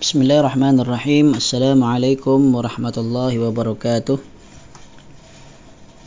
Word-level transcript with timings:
بسم 0.00 0.22
الله 0.22 0.40
الرحمن 0.40 0.80
الرحيم 0.80 1.26
السلام 1.34 1.84
عليكم 1.84 2.54
ورحمة 2.54 2.96
الله 2.96 3.32
وبركاته 3.38 4.18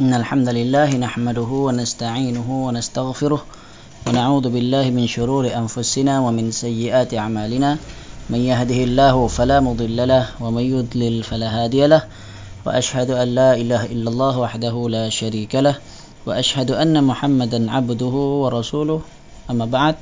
إن 0.01 0.13
الحمد 0.13 0.49
لله 0.49 0.89
نحمده 0.97 1.49
ونستعينه 1.67 2.47
ونستغفره 2.65 3.41
ونعوذ 4.07 4.45
بالله 4.49 4.85
من 4.89 5.05
شرور 5.07 5.45
أنفسنا 5.53 6.13
ومن 6.19 6.51
سيئات 6.51 7.13
أعمالنا 7.13 7.77
من 8.29 8.41
يهده 8.41 8.79
الله 8.83 9.27
فلا 9.27 9.59
مضل 9.59 10.07
له 10.07 10.25
ومن 10.41 10.63
يضلل 10.63 11.23
فلا 11.23 11.49
هادي 11.63 11.85
له 11.87 12.03
وأشهد 12.65 13.09
أن 13.11 13.27
لا 13.35 13.53
إله 13.53 13.85
إلا 13.93 14.09
الله 14.09 14.33
وحده 14.39 14.75
لا 14.89 15.05
شريك 15.09 15.55
له 15.55 15.75
وأشهد 16.25 16.71
أن 16.71 17.03
محمدا 17.03 17.71
عبده 17.71 18.15
ورسوله 18.41 19.01
أما 19.51 19.65
بعد 19.65 19.95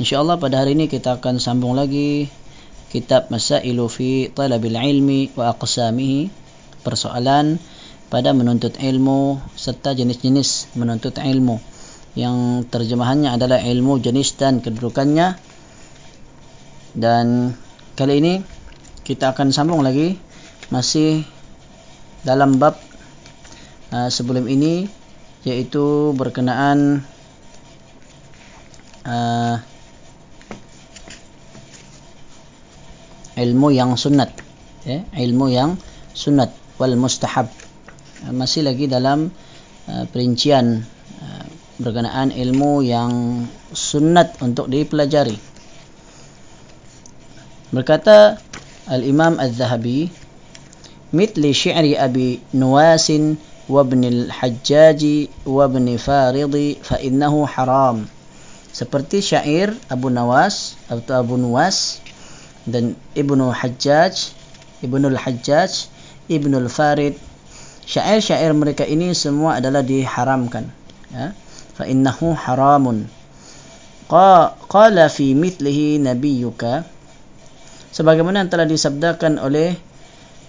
إن 0.00 0.04
شاء 0.04 0.20
الله 0.20 0.36
pada 0.36 0.60
hari 0.60 0.76
ini 0.76 0.90
kita 0.92 1.16
akan 1.22 1.38
sambung 1.40 1.72
lagi 1.78 2.26
kitab 2.94 3.26
Masailu 3.34 3.90
fi 3.90 4.30
Talabil 4.30 4.78
Ilmi 4.78 5.34
wa 5.34 5.50
Aqsamihi 5.50 6.30
persoalan 6.86 7.58
pada 8.06 8.30
menuntut 8.30 8.78
ilmu 8.78 9.42
serta 9.58 9.98
jenis-jenis 9.98 10.78
menuntut 10.78 11.18
ilmu. 11.18 11.58
Yang 12.14 12.70
terjemahannya 12.70 13.34
adalah 13.34 13.58
ilmu 13.58 13.98
jenis 13.98 14.38
dan 14.38 14.62
kedudukannya. 14.62 15.34
Dan 16.94 17.58
kali 17.98 18.22
ini 18.22 18.34
kita 19.02 19.34
akan 19.34 19.50
sambung 19.50 19.82
lagi 19.82 20.14
masih 20.70 21.26
dalam 22.22 22.62
bab 22.62 22.78
uh, 23.90 24.06
sebelum 24.06 24.46
ini 24.46 24.86
yaitu 25.42 26.14
berkenaan 26.14 27.02
uh, 29.02 29.58
ilmu 33.34 33.74
yang 33.74 33.98
sunat 33.98 34.30
ya 34.84 35.02
ilmu 35.16 35.50
yang 35.50 35.80
sunat 36.14 36.52
wal 36.78 36.94
mustahab. 36.94 37.50
Masih 38.30 38.64
lagi 38.64 38.88
dalam 38.88 39.28
uh, 39.88 40.04
perincian 40.08 40.84
uh, 41.20 41.46
berkenaan 41.76 42.32
ilmu 42.32 42.80
yang 42.86 43.44
sunat 43.74 44.38
untuk 44.40 44.70
dipelajari. 44.70 45.36
Berkata 47.74 48.38
al-imam 48.86 49.36
az-zahabi 49.42 50.08
mitli 51.10 51.50
syi'ri 51.50 51.98
abi 51.98 52.38
nuwas 52.54 53.10
wa 53.66 53.80
ibn 53.82 54.02
al-hajjaj 54.04 55.02
wa 55.48 55.64
ibn 55.66 55.86
farid 55.98 56.54
fa 56.84 57.00
innahu 57.02 57.42
haram. 57.48 58.06
Seperti 58.74 59.22
syair 59.22 59.70
Abu 59.86 60.10
Nawas 60.10 60.74
atau 60.90 61.22
Abu 61.22 61.38
Nuwas 61.38 62.02
dan 62.64 62.96
Ibnu 63.12 63.52
Hajjaj, 63.52 64.32
Ibnu 64.80 65.12
Al-Hajjaj, 65.12 65.72
Ibnu 66.28 66.56
Al-Farid. 66.64 67.16
Syair-syair 67.84 68.56
mereka 68.56 68.88
ini 68.88 69.12
semua 69.12 69.60
adalah 69.60 69.84
diharamkan. 69.84 70.72
Ya. 71.12 71.36
Fa 71.76 71.84
innahu 71.84 72.32
haramun. 72.32 73.08
Qala 74.08 75.08
fi 75.12 75.36
mithlihi 75.36 76.00
nabiyyuka 76.00 76.84
sebagaimana 77.94 78.44
yang 78.44 78.50
telah 78.50 78.66
disabdakan 78.68 79.38
oleh 79.38 79.78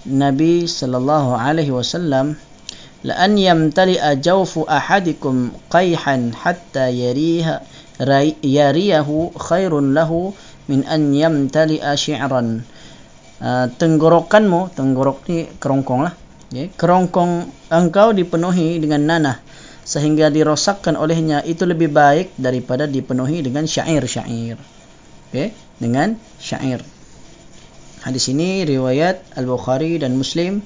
Nabi 0.09 0.65
sallallahu 0.65 1.37
alaihi 1.37 1.69
wasallam 1.69 2.37
la 3.05 3.13
an 3.21 3.37
yamtali'a 3.37 4.17
jawfu 4.17 4.65
ahadikum 4.65 5.53
qayhan 5.69 6.33
hatta 6.33 6.89
yariha 6.89 7.61
yariyahu 8.41 9.33
khairun 9.37 9.93
lahu 9.93 10.33
min 10.65 10.81
an 10.89 11.13
yamtali 11.13 11.81
syi'ran 11.81 12.65
uh, 13.41 13.65
tenggorokanmu 13.77 14.73
tenggorok 14.73 15.25
ni 15.29 15.45
kerongkong 15.61 16.01
lah 16.05 16.13
okay. 16.49 16.73
kerongkong 16.73 17.49
engkau 17.69 18.11
dipenuhi 18.15 18.81
dengan 18.81 19.05
nanah 19.05 19.37
sehingga 19.85 20.33
dirosakkan 20.33 20.97
olehnya 20.97 21.45
itu 21.45 21.61
lebih 21.61 21.93
baik 21.93 22.33
daripada 22.41 22.89
dipenuhi 22.89 23.45
dengan 23.45 23.69
syair-syair 23.69 24.57
okay. 25.29 25.53
dengan 25.77 26.17
syair 26.41 26.81
hadis 28.01 28.25
ini 28.33 28.65
riwayat 28.65 29.37
Al-Bukhari 29.37 30.01
dan 30.01 30.17
Muslim 30.17 30.65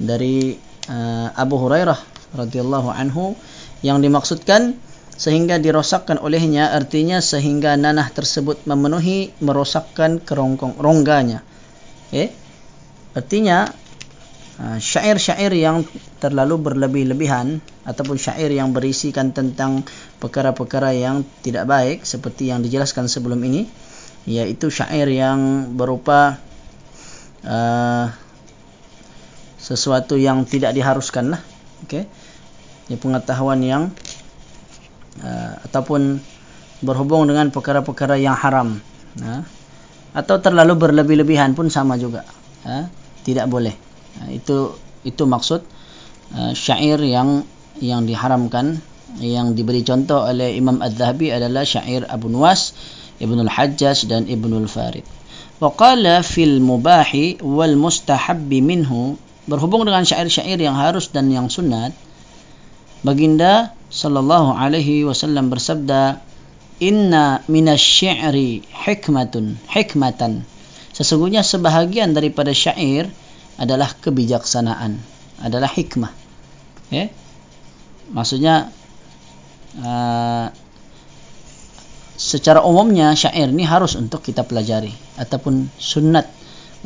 dari 0.00 0.56
uh, 0.88 1.28
Abu 1.36 1.56
Hurairah 1.60 2.00
radhiyallahu 2.36 2.88
anhu 2.92 3.36
yang 3.84 4.00
dimaksudkan 4.00 4.76
sehingga 5.16 5.56
dirosakkan 5.56 6.20
olehnya 6.20 6.76
artinya 6.76 7.24
sehingga 7.24 7.72
nanah 7.80 8.12
tersebut 8.12 8.68
memenuhi 8.68 9.32
merosakkan 9.40 10.20
kerongkong 10.20 10.76
rongganya 10.76 11.40
okay? 12.12 12.36
artinya 13.16 13.64
uh, 14.60 14.76
syair-syair 14.76 15.56
yang 15.56 15.88
terlalu 16.20 16.60
berlebih-lebihan 16.60 17.64
ataupun 17.88 18.20
syair 18.20 18.52
yang 18.52 18.76
berisikan 18.76 19.32
tentang 19.32 19.88
perkara-perkara 20.20 20.92
yang 20.92 21.24
tidak 21.40 21.64
baik 21.64 22.04
seperti 22.04 22.52
yang 22.52 22.60
dijelaskan 22.60 23.08
sebelum 23.08 23.40
ini 23.40 23.64
yaitu 24.28 24.68
syair 24.68 25.08
yang 25.08 25.72
berupa 25.72 26.36
uh, 27.40 28.12
sesuatu 29.56 30.20
yang 30.20 30.44
tidak 30.44 30.76
diharuskan 30.76 31.32
lah 31.32 31.42
okay? 31.88 32.04
pengetahuan 33.00 33.64
yang 33.64 33.82
uh, 35.22 35.52
ataupun 35.68 36.20
berhubung 36.84 37.28
dengan 37.28 37.48
perkara-perkara 37.48 38.20
yang 38.20 38.36
haram. 38.36 38.80
Uh, 39.20 39.42
atau 40.16 40.40
terlalu 40.40 40.76
berlebih-lebihan 40.76 41.52
pun 41.52 41.68
sama 41.68 42.00
juga. 42.00 42.24
Uh, 42.64 42.88
tidak 43.24 43.48
boleh. 43.48 43.72
Uh, 44.20 44.30
itu 44.32 44.76
itu 45.06 45.22
maksud 45.22 45.62
uh, 46.34 46.52
syair 46.52 46.98
yang 47.04 47.46
yang 47.78 48.08
diharamkan 48.08 48.80
yang 49.20 49.54
diberi 49.54 49.86
contoh 49.86 50.26
oleh 50.26 50.56
Imam 50.56 50.82
Az-Zahabi 50.82 51.32
adalah 51.32 51.62
syair 51.62 52.04
Abu 52.08 52.28
Nuwas 52.28 52.74
Ibnu 53.20 53.40
Al-Hajjaj 53.46 54.08
dan 54.10 54.28
Ibnu 54.28 54.66
Al-Farid 54.66 55.06
wa 55.56 55.72
qala 55.72 56.20
fil 56.20 56.60
mubahi 56.60 57.40
wal 57.40 57.76
mustahabbi 57.80 58.60
minhu 58.60 59.16
berhubung 59.46 59.86
dengan 59.86 60.04
syair-syair 60.04 60.58
yang 60.58 60.76
harus 60.76 61.08
dan 61.14 61.30
yang 61.32 61.48
sunat 61.48 61.94
baginda 63.06 63.75
sallallahu 63.90 64.56
alaihi 64.56 65.06
wasallam 65.06 65.48
bersabda 65.48 66.20
inna 66.82 67.40
minasy-syi'ri 67.46 68.66
hikmatun 68.66 69.56
hikmatan. 69.70 70.44
Sesungguhnya 70.92 71.44
sebahagian 71.44 72.16
daripada 72.16 72.52
syair 72.56 73.08
adalah 73.56 73.92
kebijaksanaan 74.00 75.00
adalah 75.40 75.68
hikmah. 75.68 76.12
Ya? 76.88 77.12
Maksudnya 78.12 78.72
uh, 79.80 80.46
secara 82.16 82.64
umumnya 82.64 83.12
syair 83.12 83.52
ini 83.52 83.64
harus 83.68 83.96
untuk 83.98 84.24
kita 84.24 84.44
pelajari 84.48 84.92
ataupun 85.20 85.68
sunnat 85.76 86.28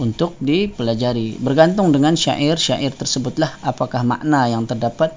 untuk 0.01 0.35
dipelajari. 0.43 1.39
Bergantung 1.39 1.93
dengan 1.95 2.17
syair-syair 2.17 2.95
tersebutlah 2.97 3.61
apakah 3.63 4.03
makna 4.03 4.49
yang 4.51 4.65
terdapat 4.67 5.15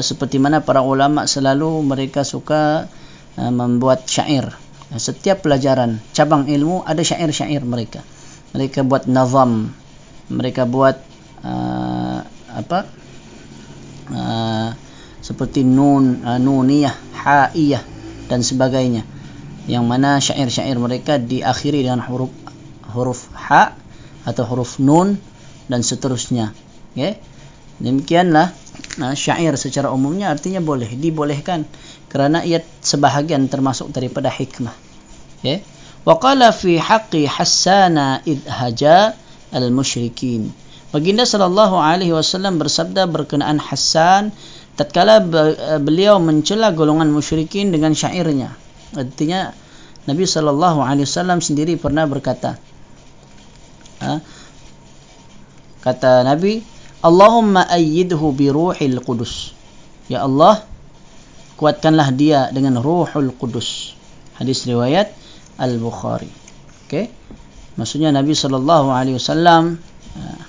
seperti 0.00 0.40
mana 0.40 0.64
para 0.64 0.80
ulama 0.80 1.28
selalu 1.28 1.84
mereka 1.84 2.24
suka 2.24 2.88
uh, 3.36 3.52
membuat 3.52 4.08
syair. 4.08 4.48
Uh, 4.88 4.96
setiap 4.96 5.44
pelajaran 5.44 6.00
cabang 6.16 6.48
ilmu 6.48 6.80
ada 6.88 7.04
syair-syair 7.04 7.60
mereka. 7.60 8.00
Mereka 8.56 8.88
buat 8.88 9.04
nazam 9.04 9.72
mereka 10.32 10.64
buat 10.64 10.96
uh, 11.44 12.24
apa? 12.56 12.80
Uh, 14.08 14.70
seperti 15.20 15.60
nun 15.60 16.24
uh, 16.24 16.40
nuniyah 16.40 16.96
haiyah 17.24 17.84
dan 18.32 18.40
sebagainya. 18.40 19.04
Yang 19.68 19.84
mana 19.84 20.18
syair-syair 20.18 20.80
mereka 20.80 21.20
diakhiri 21.20 21.84
dengan 21.84 22.00
huruf 22.00 22.32
huruf 22.96 23.28
ha 23.36 23.76
atau 24.24 24.44
huruf 24.48 24.80
nun 24.80 25.20
dan 25.68 25.84
seterusnya. 25.84 26.56
Okey? 26.96 27.20
Demikianlah 27.82 28.61
nah, 28.98 29.14
syair 29.16 29.54
secara 29.56 29.88
umumnya 29.92 30.32
artinya 30.32 30.60
boleh 30.60 30.88
dibolehkan 30.96 31.68
kerana 32.12 32.44
ia 32.44 32.60
sebahagian 32.60 33.48
termasuk 33.48 33.92
daripada 33.92 34.28
hikmah. 34.28 34.74
Ya. 35.40 35.62
Wa 36.02 36.18
qala 36.18 36.50
fi 36.50 36.76
haqqi 36.76 37.24
hassana 37.30 38.20
id 38.26 38.42
haja 38.48 39.14
al 39.54 39.70
musyrikin. 39.70 40.50
Baginda 40.92 41.24
sallallahu 41.24 41.78
alaihi 41.80 42.12
wasallam 42.12 42.60
bersabda 42.60 43.08
berkenaan 43.08 43.56
Hassan 43.56 44.34
tatkala 44.76 45.24
beliau 45.80 46.20
mencela 46.20 46.74
golongan 46.76 47.08
musyrikin 47.08 47.72
dengan 47.72 47.96
syairnya. 47.96 48.52
Artinya 48.92 49.56
Nabi 50.04 50.26
sallallahu 50.26 50.82
alaihi 50.82 51.06
wasallam 51.06 51.38
sendiri 51.38 51.78
pernah 51.78 52.04
berkata 52.10 52.58
ha? 54.02 54.18
kata 55.82 56.26
Nabi 56.26 56.62
Allahumma 57.02 57.66
ayyidhu 57.66 58.30
bi 58.30 58.46
ruhil 58.46 59.02
qudus. 59.02 59.58
Ya 60.06 60.22
Allah, 60.22 60.62
kuatkanlah 61.58 62.14
dia 62.14 62.46
dengan 62.54 62.78
ruhul 62.78 63.34
qudus. 63.34 63.98
Hadis 64.38 64.62
riwayat 64.70 65.10
Al-Bukhari. 65.58 66.30
Okey. 66.86 67.08
maksudnya 67.80 68.12
Nabi 68.12 68.36
sallallahu 68.36 68.92
alaihi 68.92 69.16
wasallam 69.16 69.80
uh, 70.18 70.40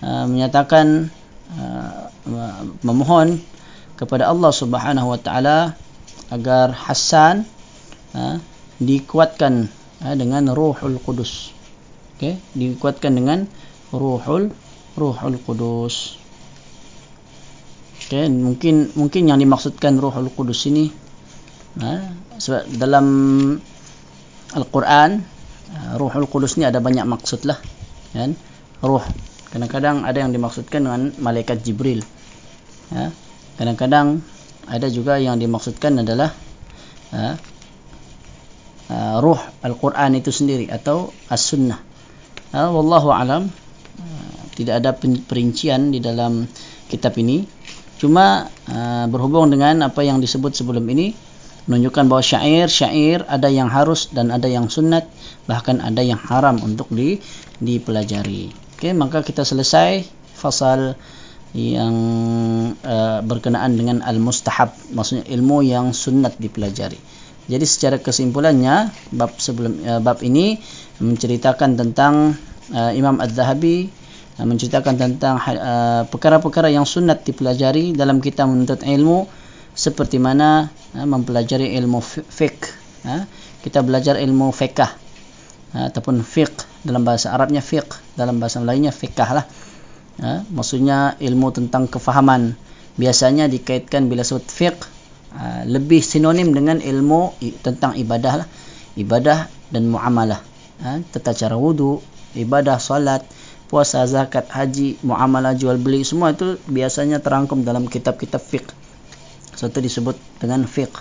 uh, 0.00 0.24
menyatakan 0.24 1.12
uh, 1.60 2.08
memohon 2.80 3.36
kepada 4.00 4.32
Allah 4.32 4.48
Subhanahu 4.48 5.12
wa 5.12 5.20
taala 5.20 5.76
agar 6.32 6.72
Hasan 6.72 7.44
uh, 8.16 8.40
dikuatkan 8.80 9.68
uh, 10.02 10.14
dengan 10.16 10.48
Ruhul 10.50 10.98
Qudus. 11.04 11.52
Okey, 12.16 12.40
dikuatkan 12.56 13.12
dengan 13.12 13.44
Ruhul 13.92 14.50
Ruhul 14.94 15.38
Qudus. 15.42 16.18
Okey, 18.04 18.28
mungkin 18.30 18.94
mungkin 18.94 19.22
yang 19.26 19.38
dimaksudkan 19.40 19.98
Ruhul 19.98 20.30
Qudus 20.30 20.68
ini 20.70 20.92
uh, 21.80 22.02
sebab 22.38 22.68
dalam 22.78 23.06
Al-Quran 24.54 25.34
Ah, 25.74 25.98
Ruhul 25.98 26.30
Qudus 26.30 26.54
ni 26.54 26.62
ada 26.62 26.78
banyak 26.78 27.02
maksud 27.02 27.42
lah. 27.48 27.58
Kan? 28.14 28.38
Ruh. 28.78 29.02
Kadang-kadang 29.50 30.06
ada 30.06 30.18
yang 30.18 30.30
dimaksudkan 30.34 30.82
dengan 30.82 31.02
Malaikat 31.18 31.62
Jibril. 31.62 32.02
Ya. 32.90 33.10
Kadang-kadang 33.58 34.22
ada 34.66 34.86
juga 34.90 35.18
yang 35.18 35.38
dimaksudkan 35.38 36.02
adalah 36.02 36.34
uh, 37.14 37.34
uh, 38.90 39.16
Ruh 39.22 39.40
Al-Quran 39.62 40.18
itu 40.18 40.30
sendiri 40.34 40.70
atau 40.70 41.10
As-Sunnah. 41.30 41.78
Uh, 42.54 42.70
Wallahu 42.70 43.14
alam 43.14 43.50
tidak 44.54 44.74
ada 44.82 44.90
perincian 44.98 45.90
di 45.90 45.98
dalam 45.98 46.46
kitab 46.86 47.18
ini. 47.18 47.42
Cuma 47.98 48.46
uh, 48.46 49.06
berhubung 49.10 49.50
dengan 49.50 49.86
apa 49.86 50.02
yang 50.02 50.18
disebut 50.18 50.54
sebelum 50.54 50.82
ini 50.90 51.14
menunjukkan 51.64 52.04
bahawa 52.12 52.24
syair 52.24 52.66
syair 52.68 53.24
ada 53.24 53.48
yang 53.48 53.72
harus 53.72 54.12
dan 54.12 54.28
ada 54.28 54.44
yang 54.44 54.68
sunat 54.68 55.08
bahkan 55.48 55.80
ada 55.80 56.04
yang 56.04 56.20
haram 56.20 56.60
untuk 56.60 56.92
di 56.92 57.16
dipelajari 57.56 58.52
okey 58.76 58.92
maka 58.92 59.24
kita 59.24 59.48
selesai 59.48 60.04
fasal 60.36 60.92
yang 61.56 61.94
uh, 62.84 63.24
berkenaan 63.24 63.80
dengan 63.80 64.04
al 64.04 64.20
mustahab 64.20 64.76
maksudnya 64.92 65.24
ilmu 65.24 65.64
yang 65.64 65.96
sunat 65.96 66.36
dipelajari 66.36 67.00
jadi 67.48 67.64
secara 67.64 67.96
kesimpulannya 67.96 68.92
bab 69.16 69.32
sebelum 69.40 69.80
uh, 69.88 70.00
bab 70.04 70.20
ini 70.20 70.60
menceritakan 71.00 71.80
tentang 71.80 72.36
uh, 72.76 72.92
Imam 72.92 73.16
Az-Zahabi 73.24 74.03
menceritakan 74.34 74.94
tentang 74.98 75.38
perkara-perkara 76.10 76.66
uh, 76.70 76.74
yang 76.80 76.86
sunat 76.86 77.22
dipelajari 77.22 77.94
dalam 77.94 78.18
kita 78.18 78.42
menuntut 78.48 78.82
ilmu 78.82 79.30
seperti 79.74 80.18
mana 80.18 80.70
ha, 80.94 81.06
mempelajari 81.06 81.74
ilmu 81.78 81.98
fiqh 82.02 82.62
ha, 83.06 83.26
kita 83.62 83.82
belajar 83.86 84.18
ilmu 84.18 84.50
fiqh 84.50 84.82
ataupun 85.74 86.22
fiqh 86.22 86.86
dalam 86.86 87.02
bahasa 87.02 87.34
Arabnya 87.34 87.58
fiqh 87.58 88.14
dalam 88.14 88.38
bahasa 88.38 88.62
lainnya 88.62 88.94
fiqh 88.94 89.18
lah. 89.18 89.42
Maksudnya 90.54 91.18
ilmu 91.18 91.50
tentang 91.50 91.90
kefahaman. 91.90 92.54
Biasanya 92.94 93.50
dikaitkan 93.50 94.06
bila 94.06 94.22
sebut 94.22 94.46
fiqh 94.46 94.78
lebih 95.66 95.98
sinonim 95.98 96.54
dengan 96.54 96.78
ilmu 96.78 97.34
tentang 97.66 97.98
ibadah 97.98 98.44
lah. 98.44 98.48
Ibadah 98.94 99.50
dan 99.74 99.90
muamalah. 99.90 100.38
Tata 101.10 101.34
cara 101.34 101.58
wudu 101.58 101.98
ibadah 102.38 102.78
salat 102.78 103.26
puasa 103.68 104.04
zakat 104.04 104.48
haji 104.52 105.00
muamalah 105.02 105.56
jual 105.56 105.80
beli 105.80 106.04
semua 106.04 106.36
itu 106.36 106.60
biasanya 106.68 107.18
terangkum 107.18 107.64
dalam 107.64 107.88
kitab-kitab 107.88 108.40
fiqh 108.40 108.84
satu 109.54 109.78
disebut 109.78 110.18
dengan 110.42 110.66
fiqh. 110.66 110.92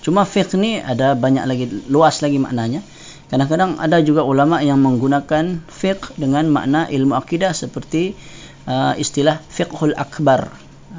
Cuma 0.00 0.24
fiqh 0.24 0.56
ni 0.56 0.80
ada 0.80 1.12
banyak 1.12 1.44
lagi 1.44 1.66
luas 1.92 2.24
lagi 2.24 2.40
maknanya. 2.40 2.80
Kadang-kadang 3.30 3.78
ada 3.78 4.02
juga 4.02 4.26
ulama 4.26 4.58
yang 4.64 4.80
menggunakan 4.82 5.62
fiqh 5.70 6.18
dengan 6.18 6.50
makna 6.50 6.90
ilmu 6.90 7.14
akidah 7.14 7.54
seperti 7.54 8.18
uh, 8.66 8.96
istilah 8.98 9.38
fiqhul 9.52 9.94
akbar. 9.94 10.50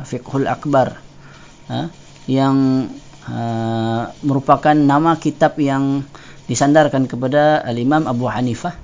Fiqhul 0.07 0.47
akbar. 0.47 0.95
Uh, 1.67 1.91
yang 2.29 2.87
uh, 3.27 4.13
merupakan 4.23 4.77
nama 4.77 5.17
kitab 5.19 5.57
yang 5.59 6.05
disandarkan 6.45 7.09
kepada 7.09 7.59
al-Imam 7.65 8.05
Abu 8.07 8.29
Hanifah 8.29 8.77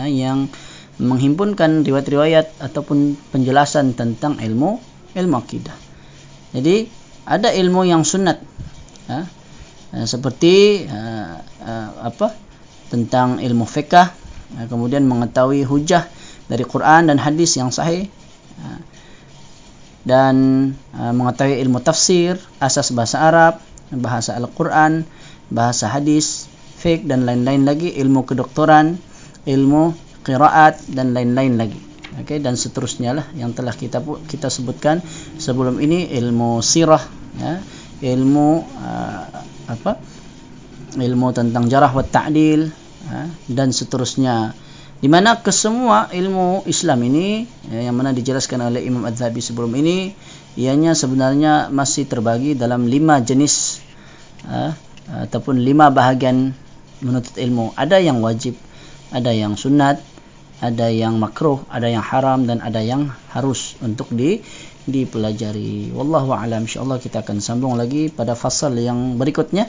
uh, 0.00 0.08
yang 0.08 0.50
menghimpunkan 0.98 1.86
riwayat-riwayat 1.86 2.58
ataupun 2.58 3.14
penjelasan 3.30 3.94
tentang 3.94 4.42
ilmu 4.42 4.82
ilmu 5.14 5.36
akidah. 5.38 5.74
Jadi 6.52 6.90
ada 7.28 7.54
ilmu 7.54 7.86
yang 7.86 8.02
sunat 8.02 8.40
ha? 9.12 9.20
Ha, 9.88 10.04
seperti 10.04 10.84
ha, 10.90 11.40
apa 12.02 12.34
tentang 12.88 13.40
ilmu 13.40 13.64
fiqh 13.64 13.94
kemudian 14.68 15.04
mengetahui 15.04 15.64
hujah 15.64 16.08
dari 16.48 16.64
Quran 16.64 17.12
dan 17.12 17.20
hadis 17.20 17.56
yang 17.60 17.68
sahih 17.68 18.08
ha, 18.60 18.80
dan 20.08 20.36
mengetahui 20.92 21.60
ilmu 21.60 21.84
tafsir 21.84 22.40
asas 22.60 22.92
bahasa 22.96 23.20
Arab 23.20 23.54
bahasa 23.92 24.36
Al-Quran 24.36 25.04
bahasa 25.52 25.88
hadis 25.88 26.48
fiqh 26.80 27.04
dan 27.04 27.28
lain-lain 27.28 27.64
lagi 27.68 27.92
ilmu 27.92 28.24
kedoktoran 28.24 28.96
ilmu 29.44 30.07
qiraat 30.28 30.84
dan 30.92 31.16
lain-lain 31.16 31.56
lagi. 31.56 31.80
Okay, 32.18 32.42
dan 32.42 32.58
seterusnya 32.58 33.14
lah 33.14 33.26
yang 33.32 33.54
telah 33.54 33.72
kita 33.72 34.02
kita 34.26 34.50
sebutkan 34.50 35.00
sebelum 35.38 35.78
ini 35.78 36.10
ilmu 36.18 36.60
sirah 36.60 37.00
ya, 37.38 37.62
ilmu 38.04 38.48
uh, 38.64 39.22
apa? 39.70 39.96
Ilmu 40.98 41.26
tentang 41.30 41.70
jarah 41.70 41.94
wa 41.94 42.02
ta'dil 42.02 42.68
ya, 43.06 43.22
dan 43.48 43.70
seterusnya. 43.72 44.52
Di 44.98 45.06
mana 45.06 45.38
kesemua 45.38 46.10
ilmu 46.10 46.66
Islam 46.66 47.06
ini 47.06 47.46
ya, 47.70 47.86
yang 47.86 47.94
mana 47.94 48.10
dijelaskan 48.10 48.66
oleh 48.66 48.82
Imam 48.82 49.06
Az-Zahabi 49.06 49.38
sebelum 49.38 49.70
ini 49.78 50.10
ianya 50.58 50.98
sebenarnya 50.98 51.70
masih 51.70 52.10
terbagi 52.10 52.58
dalam 52.58 52.90
lima 52.90 53.22
jenis 53.22 53.78
uh, 54.50 54.74
ataupun 55.22 55.62
lima 55.62 55.86
bahagian 55.94 56.50
menuntut 56.98 57.38
ilmu. 57.38 57.78
Ada 57.78 58.02
yang 58.02 58.18
wajib 58.26 58.58
ada 59.14 59.32
yang 59.32 59.56
sunat 59.56 60.02
ada 60.58 60.90
yang 60.90 61.22
makruh, 61.22 61.62
ada 61.70 61.86
yang 61.86 62.02
haram 62.02 62.42
dan 62.42 62.58
ada 62.58 62.82
yang 62.82 63.14
harus 63.30 63.78
untuk 63.78 64.10
di 64.10 64.42
dipelajari. 64.88 65.92
Wallahu 65.92 66.32
a'lam. 66.34 66.64
Insyaallah 66.64 66.98
kita 66.98 67.22
akan 67.22 67.38
sambung 67.44 67.76
lagi 67.76 68.08
pada 68.08 68.32
fasal 68.34 68.74
yang 68.74 69.20
berikutnya 69.20 69.68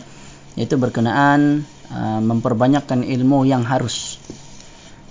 yaitu 0.58 0.80
berkenaan 0.80 1.68
uh, 1.94 2.20
memperbanyakkan 2.24 3.06
ilmu 3.06 3.46
yang 3.46 3.62
harus. 3.68 4.18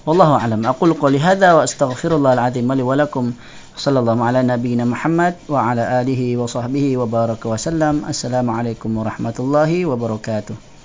Wallahu 0.08 0.40
a'lam. 0.40 0.64
Aqul 0.64 0.96
qouli 0.96 1.20
hadza 1.20 1.54
wa 1.54 1.62
astaghfirullahal 1.62 2.40
azim 2.40 2.66
li 2.66 2.82
wa 2.82 2.96
lakum. 2.98 3.36
Sallallahu 3.78 4.26
ala 4.26 4.42
nabiyyina 4.42 4.82
Muhammad 4.82 5.38
wa 5.46 5.70
ala 5.70 6.02
alihi 6.02 6.34
wa 6.34 6.50
sahbihi 6.50 6.98
wa 6.98 7.06
baraka 7.06 7.46
wa 7.46 7.54
sallam. 7.54 8.02
Assalamualaikum 8.02 8.90
warahmatullahi 8.90 9.86
wabarakatuh. 9.86 10.77